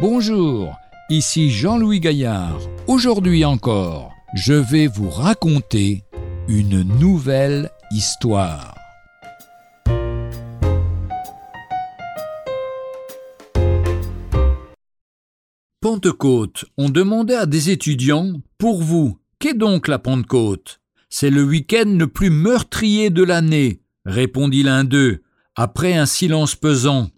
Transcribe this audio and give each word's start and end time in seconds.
Bonjour, 0.00 0.78
ici 1.10 1.50
Jean-Louis 1.50 2.00
Gaillard. 2.00 2.58
Aujourd'hui 2.86 3.44
encore, 3.44 4.14
je 4.32 4.54
vais 4.54 4.86
vous 4.86 5.10
raconter 5.10 6.04
une 6.48 6.80
nouvelle 6.98 7.70
histoire. 7.90 8.74
Pentecôte, 15.82 16.64
on 16.78 16.88
demandait 16.88 17.34
à 17.34 17.44
des 17.44 17.68
étudiants 17.68 18.32
Pour 18.56 18.82
vous, 18.82 19.18
qu'est 19.38 19.52
donc 19.52 19.86
la 19.86 19.98
Pentecôte? 19.98 20.80
C'est 21.10 21.28
le 21.28 21.44
week-end 21.44 21.94
le 21.98 22.06
plus 22.06 22.30
meurtrier 22.30 23.10
de 23.10 23.22
l'année, 23.22 23.82
répondit 24.06 24.62
l'un 24.62 24.84
d'eux, 24.84 25.20
après 25.56 25.92
un 25.92 26.06
silence 26.06 26.54
pesant. 26.54 27.10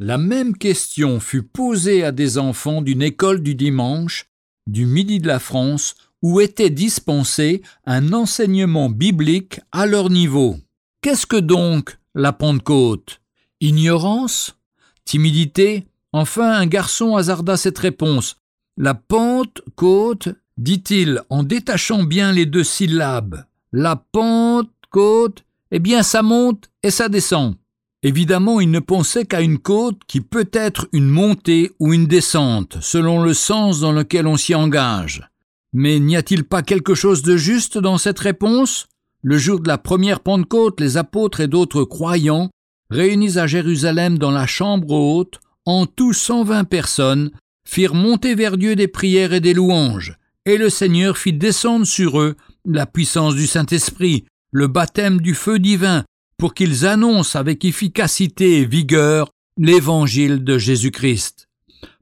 La 0.00 0.16
même 0.16 0.56
question 0.56 1.18
fut 1.18 1.42
posée 1.42 2.04
à 2.04 2.12
des 2.12 2.38
enfants 2.38 2.82
d'une 2.82 3.02
école 3.02 3.42
du 3.42 3.56
dimanche, 3.56 4.26
du 4.68 4.86
Midi 4.86 5.18
de 5.18 5.26
la 5.26 5.40
France, 5.40 5.96
où 6.22 6.40
était 6.40 6.70
dispensé 6.70 7.62
un 7.84 8.12
enseignement 8.12 8.90
biblique 8.90 9.60
à 9.72 9.86
leur 9.86 10.08
niveau. 10.08 10.56
Qu'est-ce 11.00 11.26
que 11.26 11.36
donc 11.36 11.98
la 12.14 12.32
Pentecôte? 12.32 13.20
Ignorance? 13.60 14.56
Timidité? 15.04 15.88
Enfin, 16.12 16.52
un 16.52 16.66
garçon 16.66 17.16
hasarda 17.16 17.56
cette 17.56 17.78
réponse. 17.78 18.36
La 18.76 18.94
Pentecôte, 18.94 20.28
dit-il 20.58 21.22
en 21.28 21.42
détachant 21.42 22.04
bien 22.04 22.30
les 22.30 22.46
deux 22.46 22.62
syllabes. 22.62 23.44
La 23.72 23.96
Pentecôte, 23.96 25.44
eh 25.72 25.80
bien 25.80 26.04
ça 26.04 26.22
monte 26.22 26.70
et 26.84 26.92
ça 26.92 27.08
descend. 27.08 27.56
Évidemment, 28.02 28.60
il 28.60 28.70
ne 28.70 28.78
pensait 28.78 29.24
qu'à 29.24 29.40
une 29.40 29.58
côte 29.58 30.00
qui 30.06 30.20
peut 30.20 30.48
être 30.52 30.88
une 30.92 31.08
montée 31.08 31.72
ou 31.80 31.92
une 31.92 32.06
descente, 32.06 32.78
selon 32.80 33.22
le 33.22 33.34
sens 33.34 33.80
dans 33.80 33.92
lequel 33.92 34.26
on 34.26 34.36
s'y 34.36 34.54
engage. 34.54 35.28
Mais 35.72 35.98
n'y 35.98 36.16
a-t-il 36.16 36.44
pas 36.44 36.62
quelque 36.62 36.94
chose 36.94 37.22
de 37.22 37.36
juste 37.36 37.76
dans 37.76 37.98
cette 37.98 38.20
réponse? 38.20 38.86
Le 39.22 39.36
jour 39.36 39.58
de 39.58 39.68
la 39.68 39.78
première 39.78 40.20
Pentecôte, 40.20 40.80
les 40.80 40.96
apôtres 40.96 41.40
et 41.40 41.48
d'autres 41.48 41.82
croyants, 41.82 42.50
réunis 42.88 43.36
à 43.36 43.48
Jérusalem 43.48 44.16
dans 44.16 44.30
la 44.30 44.46
chambre 44.46 44.92
haute, 44.92 45.40
en 45.66 45.86
tout 45.86 46.12
cent 46.12 46.44
vingt 46.44 46.64
personnes, 46.64 47.32
firent 47.66 47.94
monter 47.94 48.34
vers 48.34 48.56
Dieu 48.56 48.76
des 48.76 48.88
prières 48.88 49.34
et 49.34 49.40
des 49.40 49.54
louanges, 49.54 50.16
et 50.46 50.56
le 50.56 50.70
Seigneur 50.70 51.18
fit 51.18 51.32
descendre 51.32 51.84
sur 51.84 52.20
eux 52.20 52.36
la 52.64 52.86
puissance 52.86 53.34
du 53.34 53.46
Saint-Esprit, 53.46 54.24
le 54.52 54.68
baptême 54.68 55.20
du 55.20 55.34
feu 55.34 55.58
divin, 55.58 56.04
pour 56.38 56.54
qu'ils 56.54 56.86
annoncent 56.86 57.38
avec 57.38 57.64
efficacité 57.64 58.60
et 58.60 58.64
vigueur 58.64 59.28
l'évangile 59.58 60.44
de 60.44 60.56
Jésus-Christ. 60.56 61.48